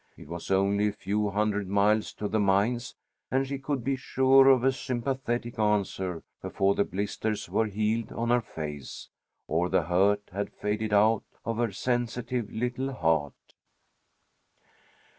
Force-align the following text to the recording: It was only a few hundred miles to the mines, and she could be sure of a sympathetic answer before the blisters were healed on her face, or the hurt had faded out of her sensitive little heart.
It 0.17 0.27
was 0.27 0.49
only 0.49 0.87
a 0.87 0.91
few 0.93 1.29
hundred 1.29 1.67
miles 1.67 2.11
to 2.13 2.27
the 2.27 2.39
mines, 2.39 2.95
and 3.29 3.45
she 3.45 3.59
could 3.59 3.83
be 3.83 3.95
sure 3.95 4.47
of 4.47 4.63
a 4.63 4.71
sympathetic 4.71 5.59
answer 5.59 6.23
before 6.41 6.73
the 6.73 6.83
blisters 6.83 7.47
were 7.47 7.67
healed 7.67 8.11
on 8.11 8.31
her 8.31 8.41
face, 8.41 9.09
or 9.47 9.69
the 9.69 9.83
hurt 9.83 10.27
had 10.33 10.51
faded 10.53 10.91
out 10.91 11.21
of 11.45 11.57
her 11.57 11.71
sensitive 11.71 12.51
little 12.51 12.91
heart. 12.93 13.53